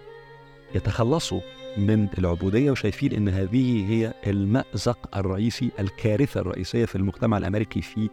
يتخلصوا 0.75 1.42
من 1.78 2.08
العبودية 2.18 2.72
وشايفين 2.72 3.13
أن 3.13 3.30
هذه 3.30 3.92
هي 3.92 4.13
المأزق 4.28 5.18
الرئيسي 5.18 5.72
الكارثة 5.80 6.39
الرئيسية 6.39 6.86
في 6.86 6.96
المجتمع 6.96 7.38
الأمريكي 7.38 7.82
في 7.82 8.10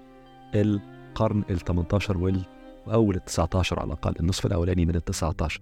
القرن 0.55 1.45
ال 1.51 1.59
18 1.59 2.17
وأول 2.87 3.15
ال 3.15 3.25
19 3.25 3.79
على 3.81 3.87
الأقل 3.87 4.15
النصف 4.21 4.47
الأولاني 4.47 4.87
من 4.87 4.95
ال 4.95 5.05
19 5.05 5.61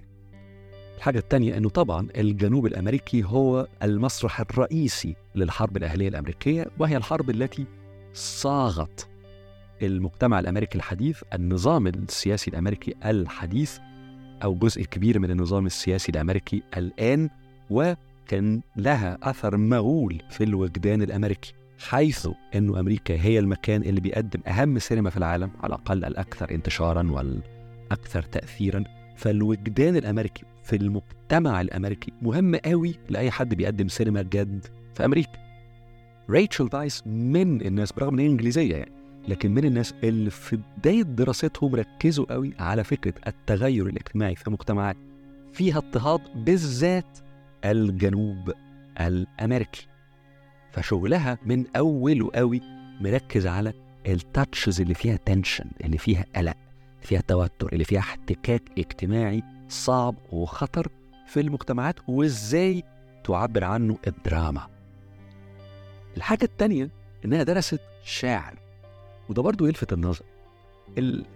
الحاجة 0.97 1.19
الثانية 1.19 1.57
أنه 1.57 1.69
طبعا 1.69 2.09
الجنوب 2.17 2.67
الأمريكي 2.67 3.25
هو 3.25 3.67
المسرح 3.83 4.41
الرئيسي 4.41 5.17
للحرب 5.35 5.77
الأهلية 5.77 6.09
الأمريكية 6.09 6.67
وهي 6.79 6.97
الحرب 6.97 7.31
التي 7.31 7.67
صاغت 8.13 9.09
المجتمع 9.83 10.39
الأمريكي 10.39 10.79
الحديث 10.79 11.23
النظام 11.35 11.87
السياسي 11.87 12.51
الأمريكي 12.51 12.95
الحديث 13.05 13.79
أو 14.45 14.55
جزء 14.55 14.83
كبير 14.83 15.19
من 15.19 15.31
النظام 15.31 15.67
السياسي 15.67 16.13
الأمريكي 16.13 16.63
الآن 16.77 17.31
وكان 17.71 18.61
لها 18.77 19.19
أثر 19.23 19.57
مغول 19.57 20.23
في 20.31 20.45
الوجدان 20.45 21.03
الأمريكي 21.03 21.53
حيث 21.79 22.29
أن 22.55 22.77
أمريكا 22.77 23.15
هي 23.15 23.39
المكان 23.39 23.83
اللي 23.83 24.01
بيقدم 24.01 24.41
أهم 24.47 24.79
سينما 24.79 25.11
في 25.11 25.17
العالم 25.17 25.51
على 25.61 25.67
الأقل 25.75 26.05
الأكثر 26.05 26.51
انتشارا 26.51 27.11
والأكثر 27.11 28.23
تأثيرا 28.23 28.85
فالوجدان 29.17 29.97
الأمريكي 29.97 30.45
في 30.64 30.76
المجتمع 30.76 31.61
الأمريكي. 31.61 32.12
مهم 32.23 32.56
قوي 32.56 32.94
لأي 33.09 33.30
حد 33.30 33.54
بيقدم 33.54 33.88
سينما 33.88 34.23
جد 34.23 34.66
في 34.94 35.04
أمريكا. 35.04 35.44
ريتشل 36.30 36.68
فايس 36.68 37.06
من 37.06 37.66
الناس 37.66 37.92
برغم 37.92 38.14
إن 38.14 38.18
هي 38.18 38.26
إنجليزية 38.26 38.76
يعني 38.76 38.92
لكن 39.28 39.54
من 39.54 39.64
الناس 39.64 39.94
اللي 40.04 40.30
في 40.30 40.59
بداية 40.78 41.02
دراستهم 41.02 41.75
ركزوا 41.75 42.33
قوي 42.33 42.52
على 42.59 42.85
فكرة 42.85 43.14
التغير 43.26 43.87
الاجتماعي 43.87 44.37
في 44.37 44.50
مجتمعات 44.50 44.97
فيها 45.52 45.78
اضطهاد 45.78 46.21
بالذات 46.35 47.18
الجنوب 47.64 48.52
الأمريكي. 49.00 49.87
فشغلها 50.73 51.38
من 51.47 51.64
اوله 51.76 52.30
قوي 52.35 52.61
مركز 53.00 53.47
على 53.47 53.73
ال 54.07 54.16
touches 54.16 54.81
اللي 54.80 54.94
فيها 54.94 55.16
tension 55.17 55.64
اللي 55.85 55.99
فيها 55.99 56.25
قلق 56.37 56.56
فيها 57.02 57.21
توتر 57.21 57.73
اللي 57.73 57.85
فيها 57.85 57.99
احتكاك 58.00 58.62
اجتماعي 58.78 59.42
صعب 59.68 60.14
وخطر 60.33 60.88
في 61.26 61.40
المجتمعات 61.40 61.97
وإزاي 62.09 62.83
تعبر 63.25 63.64
عنه 63.64 63.99
الدراما. 64.06 64.66
الحاجة 66.16 66.44
التانية 66.44 66.90
إنها 67.25 67.42
درست 67.42 67.80
شعر 68.04 68.59
وده 69.28 69.42
برضو 69.42 69.66
يلفت 69.66 69.92
النظر. 69.92 70.25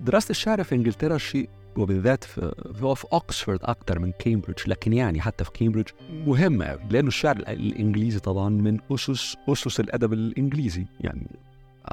دراسة 0.00 0.30
الشعر 0.30 0.64
في 0.64 0.74
إنجلترا 0.74 1.18
شيء 1.18 1.48
وبالذات 1.76 2.24
في 2.24 2.52
هو 2.82 2.94
في 2.94 3.06
أوكسفورد 3.12 3.58
أكتر 3.62 3.98
من 3.98 4.12
كامبريدج 4.18 4.60
لكن 4.66 4.92
يعني 4.92 5.20
حتى 5.20 5.44
في 5.44 5.50
كامبريدج 5.50 5.88
مهم 6.26 6.62
قوي 6.62 6.80
لأنه 6.90 7.08
الشعر 7.08 7.36
الإنجليزي 7.36 8.18
طبعا 8.18 8.48
من 8.48 8.78
اسس 8.90 9.36
أسس 9.48 9.80
الأدب 9.80 10.12
الإنجليزي 10.12 10.86
يعني 11.00 11.26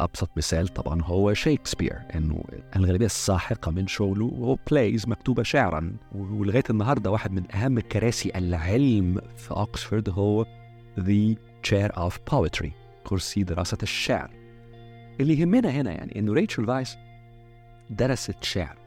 أبسط 0.03 0.29
مثال 0.37 0.67
طبعا 0.67 1.01
هو 1.01 1.33
شكسبير 1.33 2.01
إنه 2.15 2.43
الغالبية 2.75 3.05
الساحقة 3.05 3.71
من 3.71 3.87
شغله 3.87 4.25
هو 4.25 4.57
plays 4.71 5.07
مكتوبة 5.07 5.43
شعرا 5.43 5.95
ولغاية 6.15 6.63
النهارده 6.69 7.11
واحد 7.11 7.31
من 7.31 7.55
أهم 7.55 7.79
كراسي 7.79 8.31
العلم 8.35 9.21
في 9.37 9.51
اوكسفورد 9.51 10.09
هو 10.09 10.45
The 10.99 11.35
Chair 11.69 11.91
of 11.95 12.13
Poetry 12.31 12.69
كرسي 13.03 13.43
دراسة 13.43 13.77
الشعر. 13.83 14.29
اللي 15.19 15.39
يهمنا 15.39 15.69
هنا 15.69 15.91
يعني 15.91 16.19
إنه 16.19 16.33
ريتشل 16.33 16.65
فايس 16.65 16.97
درست 17.89 18.43
شعر. 18.43 18.77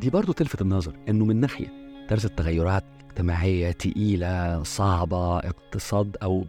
دي 0.00 0.10
برضو 0.10 0.32
تلفت 0.32 0.62
النظر 0.62 0.96
إنه 1.08 1.24
من 1.24 1.36
ناحية 1.40 1.68
درست 2.10 2.26
تغيرات 2.26 2.84
اجتماعية 3.06 3.70
تقيلة 3.70 4.62
صعبة 4.62 5.38
اقتصاد 5.38 6.16
أو 6.22 6.44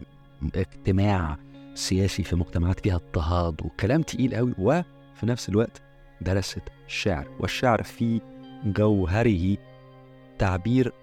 اجتماع 0.56 1.38
سياسي 1.80 2.24
في 2.24 2.36
مجتمعات 2.36 2.80
فيها 2.80 2.96
اضطهاد 2.96 3.62
وكلام 3.62 4.02
تقيل 4.02 4.36
قوي 4.36 4.54
وفي 4.58 5.26
نفس 5.26 5.50
الوقت 5.50 5.82
درست 6.22 6.62
الشعر 6.88 7.28
والشعر 7.40 7.84
في 7.84 8.22
جوهره 8.66 9.58
تعبير 10.40 10.94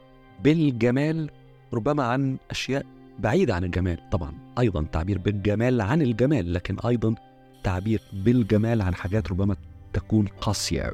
بالجمال 0.45 1.31
ربما 1.73 2.05
عن 2.05 2.37
أشياء 2.51 2.87
بعيدة 3.19 3.55
عن 3.55 3.65
الجمال 3.65 4.11
طبعا 4.11 4.33
أيضا 4.59 4.87
تعبير 4.93 5.19
بالجمال 5.19 5.81
عن 5.81 6.03
الجمال 6.03 6.53
لكن 6.53 6.77
أيضا 6.87 7.15
التعبير 7.57 8.03
بالجمال 8.13 8.83
عن 8.83 8.95
حاجات 8.95 9.31
ربما 9.31 9.57
تكون 9.93 10.27
قاسية. 10.27 10.93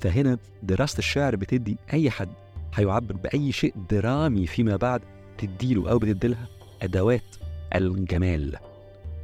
فهنا 0.00 0.38
دراسة 0.62 0.98
الشعر 0.98 1.36
بتدي 1.36 1.76
أي 1.92 2.10
حد 2.10 2.28
هيعبر 2.74 3.16
بأي 3.16 3.52
شيء 3.52 3.74
درامي 3.90 4.46
فيما 4.46 4.76
بعد 4.76 5.00
تديله 5.38 5.90
أو 5.90 5.98
بتديلها 5.98 6.48
أدوات 6.82 7.36
الجمال 7.74 8.56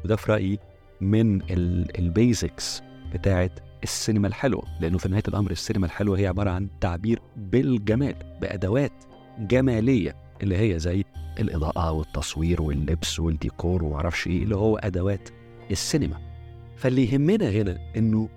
وده 0.05 0.17
في 0.17 0.33
رأيي 0.33 0.59
من 1.01 1.43
ال 1.99 2.11
basics 2.11 2.83
بتاعت 3.15 3.61
السينما 3.83 4.29
الحلوة 4.29 4.63
لأنه 4.81 4.99
في 4.99 5.09
نهاية 5.09 5.23
الأمر 5.29 5.51
السينما 5.51 5.87
الحلوة 5.87 6.19
هي 6.19 6.27
عبارة 6.27 6.51
عن 6.51 6.69
تعبير 6.81 7.21
بالجمال 7.37 8.15
بأدوات 8.41 8.93
جمالية 9.39 10.17
اللي 10.43 10.57
هي 10.57 10.79
زي 10.79 11.05
الإضاءة 11.41 11.93
والتصوير 11.93 12.63
واللبس 12.63 13.21
والديكور 13.21 13.85
ومعرفش 13.85 14.27
إيه 14.27 14.43
اللي 14.43 14.57
هو 14.57 14.77
أدوات 14.77 15.29
السينما. 15.71 16.21
فاللي 16.77 17.13
يهمنا 17.13 17.51
هنا 17.51 17.79
إنه 17.97 18.29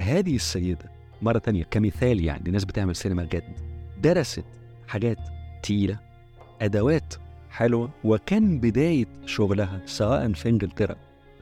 هذه 0.00 0.36
السيدة 0.36 0.90
مرة 1.22 1.38
تانية 1.38 1.64
كمثال 1.64 2.24
يعني 2.24 2.48
لناس 2.50 2.64
بتعمل 2.64 2.96
سينما 2.96 3.24
جد 3.24 3.44
درست 4.02 4.44
حاجات 4.88 5.18
تقيلة 5.62 5.98
أدوات 6.62 7.14
حلوة 7.60 7.90
وكان 8.04 8.60
بداية 8.60 9.06
شغلها 9.26 9.80
سواء 9.86 10.32
في 10.32 10.48
إنجلترا 10.48 10.96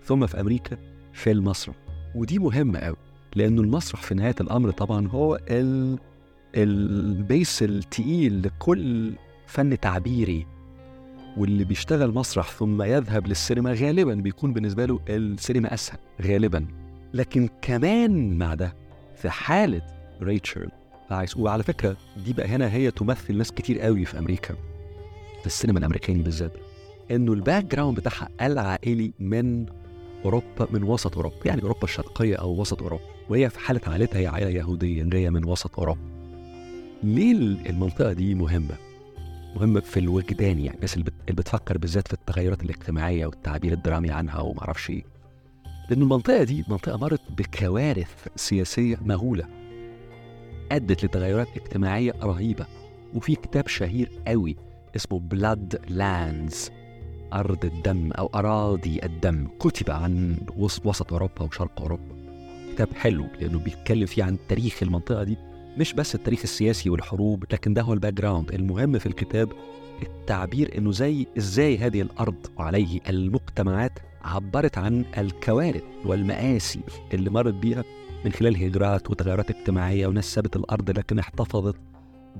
ثم 0.04 0.26
في 0.26 0.40
أمريكا 0.40 0.76
في 1.12 1.30
المسرح. 1.30 1.74
ودي 2.14 2.38
مهمة 2.38 2.78
قوي 2.78 2.96
لأنه 3.36 3.62
المسرح 3.62 4.02
في 4.02 4.14
نهاية 4.14 4.34
الأمر 4.40 4.70
طبعا 4.70 5.08
هو 5.08 5.40
ال... 5.50 5.98
ال 6.54 6.76
base 6.76 7.62
التقيل 7.62 8.42
لكل 8.42 9.12
فن 9.46 9.80
تعبيري. 9.80 10.46
واللي 11.36 11.64
بيشتغل 11.64 12.14
مسرح 12.14 12.48
ثم 12.50 12.82
يذهب 12.82 13.26
للسينما 13.26 13.72
غالبا 13.72 14.14
بيكون 14.14 14.52
بالنسبة 14.52 14.84
له 14.86 15.00
السينما 15.08 15.74
أسهل 15.74 15.98
غالبا. 16.22 16.66
لكن 17.14 17.48
كمان 17.62 18.38
مع 18.38 18.54
ده 18.54 18.74
في 19.16 19.30
حالة 19.30 19.82
ريتشل 20.22 20.70
فايس 21.10 21.36
وعلى 21.36 21.62
فكرة 21.62 21.96
دي 22.24 22.32
بقى 22.32 22.46
هنا 22.48 22.72
هي 22.72 22.90
تمثل 22.90 23.36
ناس 23.36 23.52
كتير 23.52 23.80
قوي 23.80 24.04
في 24.04 24.18
أمريكا. 24.18 24.54
في 25.40 25.46
السينما 25.46 25.78
الأمريكاني 25.78 26.22
بالذات 26.22 26.52
إنه 27.10 27.32
ال 27.32 27.64
background 27.64 27.96
بتاعها 28.00 28.28
العائلي 28.40 29.12
من 29.20 29.66
أوروبا 30.24 30.68
من 30.70 30.82
وسط 30.82 31.16
أوروبا 31.16 31.36
يعني 31.44 31.62
أوروبا 31.62 31.84
الشرقية 31.84 32.36
أو 32.36 32.60
وسط 32.60 32.82
أوروبا 32.82 33.02
وهي 33.28 33.50
في 33.50 33.58
حالة 33.58 33.80
عائلتها 33.86 34.18
هي 34.18 34.26
عائلة 34.26 34.50
يهودية 34.50 35.02
جاية 35.02 35.30
من 35.30 35.44
وسط 35.44 35.78
أوروبا 35.78 36.00
ليه 37.02 37.32
المنطقة 37.70 38.12
دي 38.12 38.34
مهمة؟ 38.34 38.76
مهمة 39.56 39.80
في 39.80 40.00
الوجدان 40.00 40.58
يعني 40.58 40.76
الناس 40.76 40.96
اللي 40.96 41.10
بتفكر 41.28 41.78
بالذات 41.78 42.08
في 42.08 42.14
التغيرات 42.14 42.62
الاجتماعية 42.62 43.26
والتعبير 43.26 43.72
الدرامي 43.72 44.10
عنها 44.10 44.40
ومعرفش 44.40 44.90
إيه 44.90 45.04
لأن 45.90 46.02
المنطقة 46.02 46.44
دي 46.44 46.64
منطقة 46.68 46.96
مرت 46.96 47.20
بكوارث 47.38 48.26
سياسية 48.36 48.98
مهولة 49.04 49.44
أدت 50.72 51.04
لتغيرات 51.04 51.48
اجتماعية 51.56 52.12
رهيبة 52.22 52.66
وفي 53.14 53.34
كتاب 53.34 53.68
شهير 53.68 54.10
قوي 54.26 54.56
اسمه 54.96 55.18
بلاد 55.20 55.80
لاندز 55.88 56.70
أرض 57.32 57.64
الدم 57.64 58.12
أو 58.12 58.30
أراضي 58.34 59.00
الدم. 59.04 59.48
كتب 59.60 59.90
عن 59.90 60.36
وسط 60.56 61.12
أوروبا 61.12 61.42
وشرق 61.42 61.80
أوروبا. 61.80 62.18
كتاب 62.74 62.88
حلو 62.94 63.26
لأنه 63.40 63.58
بيتكلم 63.58 64.06
فيه 64.06 64.24
عن 64.24 64.36
تاريخ 64.48 64.82
المنطقة 64.82 65.22
دي 65.24 65.36
مش 65.78 65.92
بس 65.92 66.14
التاريخ 66.14 66.40
السياسي 66.42 66.90
والحروب 66.90 67.44
لكن 67.52 67.74
ده 67.74 67.82
هو 67.82 67.92
ال 67.92 68.12
background 68.12 68.52
المهم 68.54 68.98
في 68.98 69.06
الكتاب 69.06 69.52
التعبير 70.02 70.78
إنه 70.78 70.92
زي 70.92 71.26
إزاي 71.38 71.78
هذه 71.78 72.02
الأرض 72.02 72.46
وعليه 72.56 73.00
المجتمعات 73.08 73.98
عبرت 74.24 74.78
عن 74.78 75.04
الكوارث 75.18 75.82
والمآسي 76.04 76.80
اللي 77.14 77.30
مرت 77.30 77.54
بيها 77.54 77.84
من 78.24 78.32
خلال 78.32 78.64
هجرات 78.64 79.10
وتغيرات 79.10 79.50
اجتماعية 79.50 80.06
وناس 80.06 80.34
سابت 80.34 80.56
الأرض 80.56 80.90
لكن 80.98 81.18
احتفظت 81.18 81.76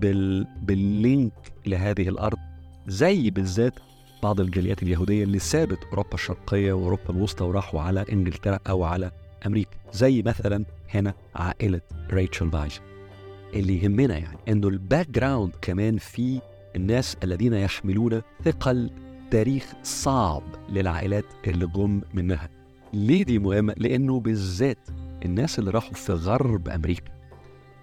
بال... 0.01 0.47
بال 0.63 0.86
link 0.86 1.33
لهذه 1.67 2.09
الأرض 2.09 2.39
زي 2.87 3.31
بالذات 3.31 3.75
بعض 4.23 4.41
الجاليات 4.41 4.83
اليهودية 4.83 5.25
اللي 5.25 5.39
سابت 5.39 5.79
أوروبا 5.85 6.15
الشرقية 6.15 6.73
وأوروبا 6.73 7.11
الوسطى 7.11 7.45
وراحوا 7.45 7.81
على 7.81 8.05
إنجلترا 8.13 8.59
أو 8.69 8.85
على 8.85 9.11
أمريكا 9.47 9.77
زي 9.93 10.23
مثلا 10.23 10.65
هنا 10.95 11.15
عائلة 11.35 11.81
ريتشل 12.11 12.51
فايس 12.51 12.81
اللي 13.55 13.83
يهمنا 13.83 14.19
يعني 14.19 14.39
إنه 14.49 14.69
ال 14.69 15.11
background 15.11 15.53
كمان 15.63 15.97
في 15.99 16.41
الناس 16.77 17.17
الذين 17.25 17.53
يحملون 17.55 18.23
ثقل 18.45 18.91
تاريخ 19.31 19.65
صعب 19.83 20.43
للعائلات 20.69 21.25
اللي 21.47 21.67
جم 21.67 22.01
منها 22.15 22.49
ليه 22.93 23.25
دي 23.25 23.39
مهمة؟ 23.39 23.75
لأنه 23.77 24.21
بالذات 24.21 24.79
الناس 25.25 25.59
اللي 25.59 25.71
راحوا 25.71 25.95
في 25.95 26.13
غرب 26.13 26.69
أمريكا 26.69 27.18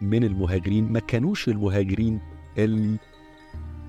من 0.01 0.23
المهاجرين 0.23 0.91
ما 0.91 0.99
كانوش 0.99 1.47
المهاجرين 1.49 2.19
اللي 2.58 2.97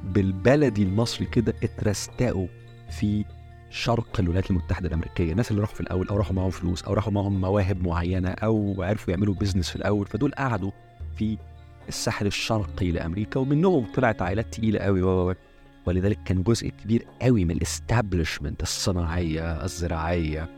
بالبلدي 0.04 0.82
المصري 0.82 1.26
كده 1.26 1.54
اترستقوا 1.62 2.46
في 2.90 3.24
شرق 3.70 4.20
الولايات 4.20 4.50
المتحدة 4.50 4.88
الأمريكية. 4.88 5.32
الناس 5.32 5.50
اللي 5.50 5.62
راحوا 5.62 5.74
في 5.74 5.80
الأول 5.80 6.08
أو 6.08 6.16
راحوا 6.16 6.32
معاهم 6.36 6.50
فلوس 6.50 6.82
أو 6.82 6.92
راحوا 6.92 7.12
معاهم 7.12 7.40
مواهب 7.40 7.86
معينة 7.86 8.28
أو 8.28 8.82
عرفوا 8.82 9.14
يعملوا 9.14 9.34
business 9.34 9.70
في 9.70 9.76
الأول 9.76 10.06
فدول 10.06 10.32
قعدوا 10.32 10.70
في 11.16 11.38
الساحل 11.88 12.26
الشرقي 12.26 12.90
لأمريكا 12.90 13.40
ومنهم 13.40 13.86
طلعت 13.94 14.22
عائلات 14.22 14.54
تقيلة 14.54 14.78
قوي 14.78 15.34
ولذلك 15.86 16.18
كان 16.24 16.42
جزء 16.42 16.68
كبير 16.68 17.06
قوي 17.22 17.44
من 17.44 17.50
ال 17.50 17.58
establishment 17.58 18.62
الصناعية 18.62 19.64
الزراعية 19.64 20.48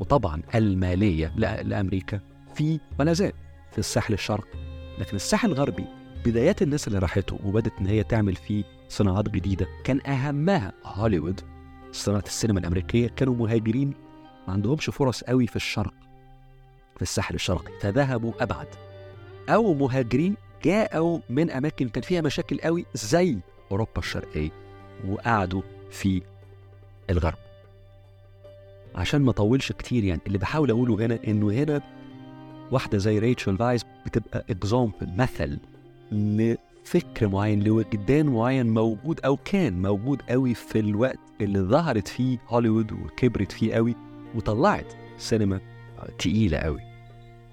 وطبعا 0.00 0.42
المالية 0.54 1.32
لأمريكا 1.36 2.20
في 2.54 2.80
ولا 2.98 3.12
زال 3.12 3.32
في 3.72 3.78
الساحل 3.78 4.14
الشرقي. 4.14 4.79
لكن 5.00 5.16
الساحل 5.16 5.48
الغربي 5.48 5.84
بدايات 6.24 6.62
الناس 6.62 6.88
اللي 6.88 6.98
راحته 6.98 7.38
وبدت 7.44 7.72
إن 7.80 7.86
هي 7.86 8.02
تعمل 8.02 8.36
فيه 8.36 8.64
صناعات 8.88 9.28
جديدة 9.28 9.66
كان 9.84 10.00
أهمها 10.06 10.72
هوليوود. 10.84 11.40
صناعة 11.92 12.24
السينما 12.26 12.60
الأمريكية 12.60 13.08
كانوا 13.08 13.34
مهاجرين 13.34 13.94
ما 14.48 14.52
عندهمش 14.52 14.90
فرص 14.90 15.24
قوي 15.24 15.46
في 15.46 15.56
الشرق 15.56 15.94
في 16.96 17.02
الساحل 17.02 17.34
الشرقي 17.34 17.72
فذهبوا 17.80 18.32
أبعد. 18.40 18.66
أو 19.48 19.74
مهاجرين 19.74 20.36
جاءوا 20.64 21.18
من 21.30 21.50
أماكن 21.50 21.88
كان 21.88 22.02
فيها 22.02 22.20
مشاكل 22.20 22.58
قوي 22.58 22.86
زي 22.94 23.38
أوروبا 23.70 23.98
الشرقية 23.98 24.50
وقعدوا 25.08 25.62
في 25.90 26.22
الغرب. 27.10 27.38
عشان 28.94 29.22
ما 29.22 29.30
أطولش 29.30 29.72
كتير 29.72 30.04
يعني 30.04 30.20
اللي 30.26 30.38
بحاول 30.38 30.70
أقوله 30.70 30.94
هنا 31.06 31.18
إنه 31.26 31.52
هنا 31.52 31.82
واحدة 32.72 32.98
زي 32.98 33.18
ريتشل 33.18 33.56
فايز 33.56 33.84
بتبقى 34.06 34.44
example 34.50 35.08
مثل 35.16 35.58
لفكر 36.12 37.28
معين 37.28 37.62
لوجدان 37.62 38.26
معين 38.26 38.74
موجود 38.74 39.20
أو 39.24 39.36
كان 39.36 39.82
موجود 39.82 40.22
قوي 40.28 40.54
في 40.54 40.78
الوقت 40.78 41.18
اللي 41.40 41.60
ظهرت 41.60 42.08
فيه 42.08 42.38
هوليوود 42.48 42.92
وكبرت 42.92 43.52
فيه 43.52 43.74
قوي 43.74 43.94
وطلعت 44.34 44.92
سينما 45.18 45.60
تقيلة 46.18 46.58
قوي 46.58 46.80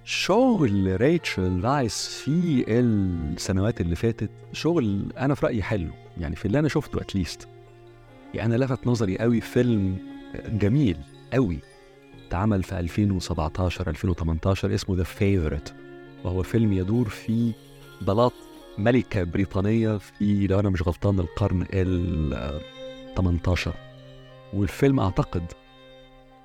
شغل 0.04 1.02
ريتشل 1.02 1.62
فايز 1.64 2.08
في 2.08 2.66
السنوات 2.68 3.82
اللي 3.82 3.96
فاتت 3.96 4.30
شغل 4.54 5.06
أنا 5.18 5.36
في 5.36 5.46
رأيي 5.46 5.64
حلو 5.64 5.90
يعني 6.18 6.36
في 6.36 6.46
اللي 6.46 6.60
أنا 6.60 6.68
شفته 6.68 7.02
at 7.02 7.15
least 7.15 7.48
يعني 8.34 8.56
أنا 8.56 8.64
لفت 8.66 8.88
نظري 8.88 9.18
قوي 9.18 9.42
فيلم 9.42 9.98
جميل 10.50 10.98
قوي 11.34 11.60
اتعمل 12.28 12.64
في 12.64 12.80
2017 12.80 13.88
2018 13.90 14.74
اسمه 14.74 14.96
The 14.96 15.04
Favourite 15.04 15.76
وهو 16.24 16.44
فيلم 16.44 16.74
يدور 16.74 17.10
في 17.10 17.52
بلاط 18.02 18.34
ملكة 18.78 19.24
بريطانية 19.24 19.98
في 19.98 20.48
لو 20.48 20.60
أنا 20.60 20.70
مش 20.70 20.82
غلطان 20.88 21.20
القرن 21.20 21.66
ال 21.74 22.62
18 23.16 23.74
والفيلم 24.54 25.00
أعتقد 25.00 25.44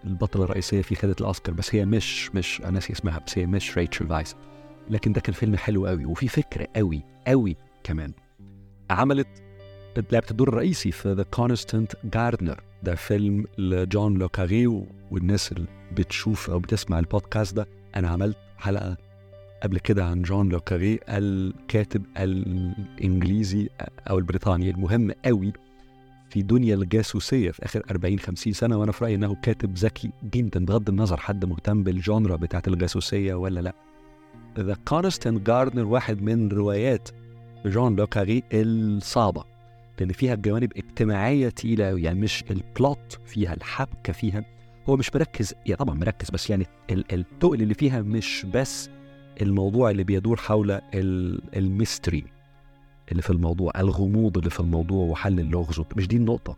البطلة 0.04 0.44
الرئيسية 0.44 0.82
فيه 0.82 0.96
خدت 0.96 1.20
الأوسكار 1.20 1.54
بس 1.54 1.74
هي 1.74 1.84
مش 1.84 2.34
مش 2.34 2.60
أنا 2.60 2.70
ناسي 2.70 2.92
اسمها 2.92 3.18
بس 3.26 3.38
هي 3.38 3.46
مش 3.46 3.78
ريتشل 3.78 4.08
فايس. 4.08 4.36
لكن 4.90 5.12
ده 5.12 5.20
كان 5.20 5.34
فيلم 5.34 5.56
حلو 5.56 5.86
قوي 5.86 6.04
وفيه 6.04 6.28
فكر 6.28 6.68
قوي 6.76 7.02
قوي 7.26 7.56
كمان. 7.84 8.12
عملت 8.90 9.28
لعبت 9.98 10.30
الدور 10.30 10.48
الرئيسي 10.48 10.90
في 10.92 11.12
The 11.12 11.22
Constant 11.22 11.92
Gardener 12.04 12.60
ده 12.82 12.94
فيلم 12.94 13.46
لجون 13.58 14.18
لوكاريه 14.18 14.66
والناس 15.10 15.52
اللي 15.52 15.66
بتشوف 15.96 16.50
أو 16.50 16.58
بتسمع 16.58 16.98
البودكاست 16.98 17.54
ده. 17.56 17.66
أنا 17.96 18.08
عملت 18.08 18.36
حلقة 18.58 18.96
قبل 19.62 19.78
كده 19.78 20.04
عن 20.04 20.22
جون 20.22 20.48
لوكاريه 20.48 20.98
الكاتب 21.08 22.02
الإنجليزي 22.18 23.68
أو 24.10 24.18
البريطاني 24.18 24.70
المهم 24.70 25.12
قوي 25.24 25.52
في 26.30 26.42
دنيا 26.42 26.74
الجاسوسية 26.74 27.50
في 27.50 27.64
آخر 27.64 27.82
40 27.90 28.18
50 28.18 28.52
سنة 28.52 28.76
وأنا 28.76 28.92
في 28.92 29.04
رأيي 29.04 29.14
إنه 29.14 29.34
كاتب 29.42 29.74
ذكي 29.74 30.10
جدا 30.24 30.64
بغض 30.64 30.88
النظر 30.88 31.16
حد 31.16 31.44
مهتم 31.44 31.82
بال 31.82 31.98
genre 31.98 32.36
بتاعت 32.36 32.68
الجاسوسية 32.68 33.34
ولا 33.34 33.60
لأ. 33.60 33.74
The 34.58 34.76
Constant 34.88 35.46
Gardener 35.46 35.84
واحد 35.84 36.22
من 36.22 36.48
روايات 36.48 37.08
جون 37.66 37.96
لوكاريه 37.96 38.42
الصعبة. 38.52 39.51
لأن 40.00 40.12
فيها 40.12 40.34
جوانب 40.34 40.72
اجتماعية 40.76 41.48
تقيلة 41.48 41.84
يعني 41.98 42.20
مش 42.20 42.44
ال 42.50 42.64
plot 42.64 43.18
فيها 43.26 43.54
الحبكة 43.54 44.12
فيها. 44.12 44.44
هو 44.88 44.96
مش 44.96 45.14
مركز 45.14 45.54
يعني 45.66 45.76
طبعا 45.76 45.94
مركز 45.94 46.30
بس 46.30 46.50
يعني 46.50 46.66
ال- 46.90 47.12
التقل 47.12 47.62
اللي 47.62 47.74
فيها 47.74 48.02
مش 48.02 48.46
بس 48.54 48.90
الموضوع 49.42 49.90
اللي 49.90 50.04
بيدور 50.04 50.36
حول 50.36 50.70
ال- 50.70 51.56
ال 51.56 51.65
mystery 51.65 52.24
اللي 53.10 53.22
في 53.22 53.30
الموضوع 53.30 53.72
الغموض 53.78 54.38
اللي 54.38 54.50
في 54.50 54.60
الموضوع 54.60 55.04
وحل 55.06 55.40
اللغز 55.40 55.82
مش 55.96 56.08
دي 56.08 56.16
النقطة. 56.16 56.56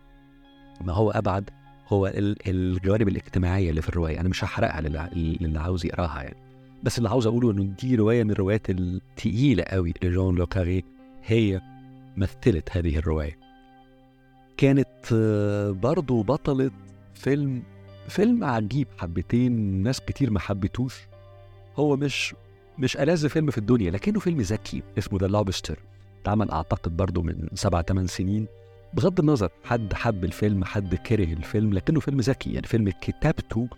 ما 0.80 0.92
هو 0.92 1.10
أبعد 1.10 1.50
هو 1.88 2.06
ال- 2.06 2.36
الجوانب 2.48 3.08
الاجتماعية 3.08 3.70
اللي 3.70 3.82
في 3.82 3.88
الرواية. 3.88 4.20
أنا 4.20 4.28
مش 4.28 4.44
هحرقها 4.44 4.80
للي 4.80 5.58
عاوز 5.58 5.86
يقراها 5.86 6.22
يعني. 6.22 6.36
بس 6.82 6.98
اللي 6.98 7.08
عاوز 7.08 7.26
أقوله 7.26 7.50
إنه 7.50 7.62
دي 7.64 7.94
رواية 7.96 8.24
من 8.24 8.30
الروايات 8.30 8.70
التقيلة 8.70 9.62
قوي 9.62 9.94
لجون 10.02 10.34
لوكاريه 10.36 10.84
هي 11.24 11.60
مثلت 12.16 12.76
هذه 12.76 12.96
الرواية. 12.96 13.38
كانت 14.56 15.12
آه، 15.12 15.70
برضو 15.70 16.22
بطلة 16.22 16.70
فيلم 17.14 17.62
فيلم 18.08 18.44
عجيب 18.44 18.88
حبتين 18.98 19.52
ناس 19.82 20.00
كتير 20.00 20.30
ما 20.30 20.40
حبتوش. 20.40 20.94
هو 21.76 21.96
مش 21.96 22.34
مش 22.78 22.96
ألذ 22.96 23.28
فيلم 23.28 23.50
في 23.50 23.58
الدنيا 23.58 23.90
لكنه 23.90 24.20
فيلم 24.20 24.40
ذكي 24.40 24.82
اسمه 24.98 25.18
The 25.18 25.26
Lobster 25.26 25.78
اتعمل 26.22 26.50
أعتقد 26.50 26.96
برضو 26.96 27.22
من 27.22 27.48
سبع 27.54 27.82
ثمان 27.82 28.06
سنين. 28.06 28.46
بغض 28.94 29.20
النظر 29.20 29.50
حد 29.64 29.94
حب 29.94 30.24
الفيلم 30.24 30.64
حد 30.64 30.94
كره 30.94 31.32
الفيلم 31.32 31.72
لكنه 31.72 32.00
فيلم 32.00 32.20
ذكي. 32.20 32.52
يعني 32.52 32.66
فيلم 32.66 32.90
كتابته 33.00 33.68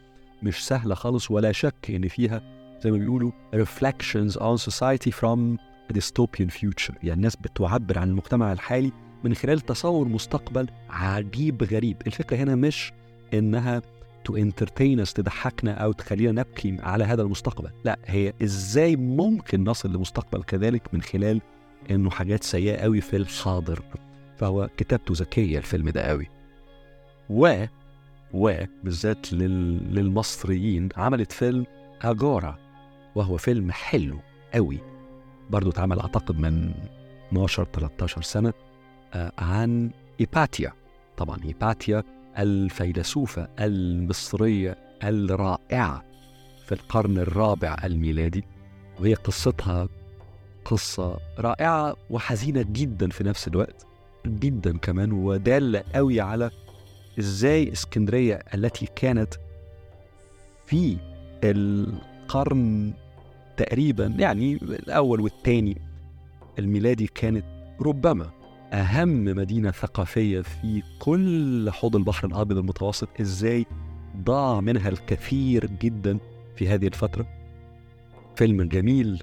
مش 0.42 0.66
سهلة 0.66 0.94
خالص 0.94 1.30
ولا 1.30 1.52
شك 1.52 1.90
إن 1.90 2.08
فيها 2.08 2.42
زي 2.80 2.90
ما 2.90 2.98
بيقولوا 2.98 3.30
reflections 3.54 4.32
on 4.32 4.70
society 4.70 5.10
from 5.10 5.58
dystopian 5.92 6.50
future. 6.50 6.94
يعني 7.02 7.12
الناس 7.12 7.36
بتعبر 7.36 7.98
عن 7.98 8.08
المجتمع 8.08 8.52
الحالي 8.52 8.92
من 9.24 9.34
خلال 9.34 9.60
تصور 9.60 10.08
مستقبل 10.08 10.68
عجيب 10.90 11.62
غريب. 11.62 11.96
الفكرة 12.06 12.36
هنا 12.36 12.54
مش 12.54 12.92
إنها 13.34 13.82
entertain 14.30 15.06
us 15.06 15.12
تضحكنا 15.12 15.72
أو 15.72 15.92
تخلينا 15.92 16.32
نبكي 16.32 16.76
على 16.80 17.04
هذا 17.04 17.22
المستقبل. 17.22 17.70
لا 17.84 17.98
هي 18.04 18.32
إزاي 18.42 18.96
ممكن 18.96 19.64
نصل 19.64 19.92
لمستقبل 19.92 20.42
كذلك 20.42 20.94
من 20.94 21.02
خلال 21.02 21.40
إنه 21.90 22.10
حاجات 22.10 22.44
سيئة 22.44 22.76
قوي 22.76 23.00
في 23.00 23.16
الحاضر؟ 23.16 23.82
فهو 24.36 24.68
كتابته 24.76 25.14
ذكية 25.16 25.58
الفيلم 25.58 25.88
ده 25.90 26.02
قوي 26.02 26.26
و 27.30 27.64
و 28.34 28.64
بالذات 28.84 29.32
لل... 29.32 29.94
للمصريين 29.94 30.88
عملت 30.96 31.32
فيلم 31.32 31.66
أجارة 32.02 32.58
وهو 33.14 33.36
فيلم 33.36 33.72
حلو 33.72 34.18
قوي 34.54 34.78
برضو 35.50 35.70
اتعمل 35.70 36.00
أعتقد 36.00 36.38
من 36.38 36.74
12 37.28 37.66
13 37.72 38.22
سنة 38.22 38.52
آه، 39.14 39.32
عن 39.38 39.90
إيباتيا. 40.20 40.72
طبعا 41.16 41.38
إيباتيا 41.44 42.02
الفيلسوفة 42.38 43.48
المصرية 43.60 44.78
الرائعة 45.04 46.04
في 46.66 46.72
القرن 46.72 47.18
الرابع 47.18 47.76
الميلادي 47.84 48.44
وهي 49.00 49.14
قصتها 49.14 49.88
قصة 50.64 51.18
رائعة 51.38 51.96
وحزينة 52.10 52.62
جدا 52.62 53.08
في 53.10 53.24
نفس 53.24 53.48
الوقت 53.48 53.86
جدا 54.26 54.78
كمان 54.78 55.12
ودالة 55.12 55.84
قوي 55.94 56.20
على 56.20 56.50
إزاي 57.18 57.72
إسكندرية 57.72 58.34
التي 58.54 58.86
كانت 58.96 59.34
في 60.66 60.96
القرن 61.44 62.92
تقريبا 63.56 64.06
يعني 64.06 64.52
الأول 64.52 65.20
والثاني 65.20 65.76
الميلادي 66.58 67.06
كانت 67.06 67.44
ربما 67.80 68.30
أهم 68.72 69.24
مدينة 69.24 69.70
ثقافية 69.70 70.40
في 70.40 70.82
كل 70.98 71.70
حوض 71.70 71.96
البحر 71.96 72.26
الأبيض 72.26 72.58
المتوسط. 72.58 73.08
إزاي 73.20 73.66
ضاع 74.16 74.60
منها 74.60 74.88
الكثير 74.88 75.66
جدا 75.66 76.18
في 76.56 76.68
هذه 76.68 76.86
الفترة؟ 76.86 77.26
فيلم 78.36 78.62
جميل 78.62 79.22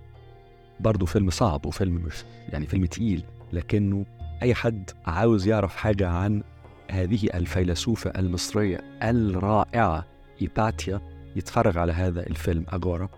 برضه 0.80 1.06
فيلم 1.06 1.30
صعب 1.30 1.66
وفيلم 1.66 1.96
مش 1.96 2.24
يعني 2.50 2.68
فيلم 2.68 2.86
تقيل 2.86 3.24
لكنه 3.54 4.06
أي 4.42 4.56
حد 4.56 4.90
عاوز 5.06 5.48
يعرف 5.48 5.76
حاجة 5.76 6.10
عن 6.10 6.44
هذه 6.92 7.30
الفيلسوفة 7.34 8.10
المصرية 8.10 8.82
الرائعة 9.04 10.06
هيباتيا 10.42 11.02
يتفرج 11.36 11.78
على 11.78 11.94
هذا 11.94 12.28
الفيلم. 12.28 12.66
Agora 12.70 13.10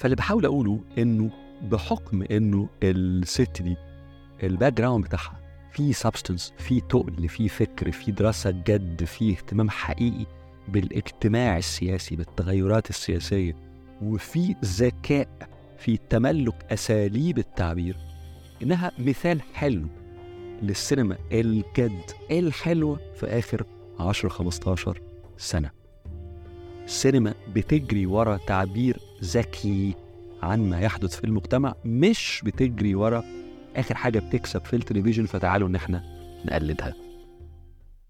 فاللي 0.00 0.16
بحاول 0.16 0.44
أقوله 0.44 0.80
إنه 0.98 1.30
بحكم 1.62 2.22
إنه 2.22 2.68
الست 2.82 3.62
دي 3.62 3.76
ال 4.42 4.72
background 4.72 5.04
بتاعها 5.04 5.40
في 5.72 5.92
substance 5.92 6.52
في 6.58 6.80
تقل 6.80 7.28
في 7.28 7.48
فكر 7.48 7.92
في 7.92 8.12
دراسة 8.12 8.50
جد 8.50 9.04
في 9.04 9.30
اهتمام 9.30 9.70
حقيقي 9.70 10.26
بالاجتماع 10.68 11.58
السياسي 11.58 12.16
بالتغيرات 12.16 12.90
السياسية 12.90 13.56
وفي 14.02 14.54
ذكاء 14.64 15.28
في 15.78 15.98
تملك 16.10 16.72
أساليب 16.72 17.38
التعبير 17.38 17.96
إنها 18.62 18.92
مثال 18.98 19.42
حلو 19.54 19.86
للسينما 20.62 21.16
الجد 21.32 22.10
الحلوة 22.30 23.00
في 23.14 23.26
آخر 23.26 23.66
10 23.98 24.28
15 24.28 25.00
سنة. 25.38 25.79
السينما 26.84 27.34
بتجري 27.54 28.06
ورا 28.06 28.36
تعبير 28.46 28.98
ذكي 29.24 29.94
عن 30.42 30.70
ما 30.70 30.80
يحدث 30.80 31.16
في 31.16 31.24
المجتمع 31.24 31.74
مش 31.84 32.42
بتجري 32.44 32.94
ورا 32.94 33.24
آخر 33.76 33.94
حاجة 33.94 34.18
بتكسب 34.18 34.64
في 34.64 34.76
التلفزيون 34.76 35.26
فتعالوا 35.26 35.68
إن 35.68 35.74
إحنا 35.74 36.02
نقلدها. 36.44 36.94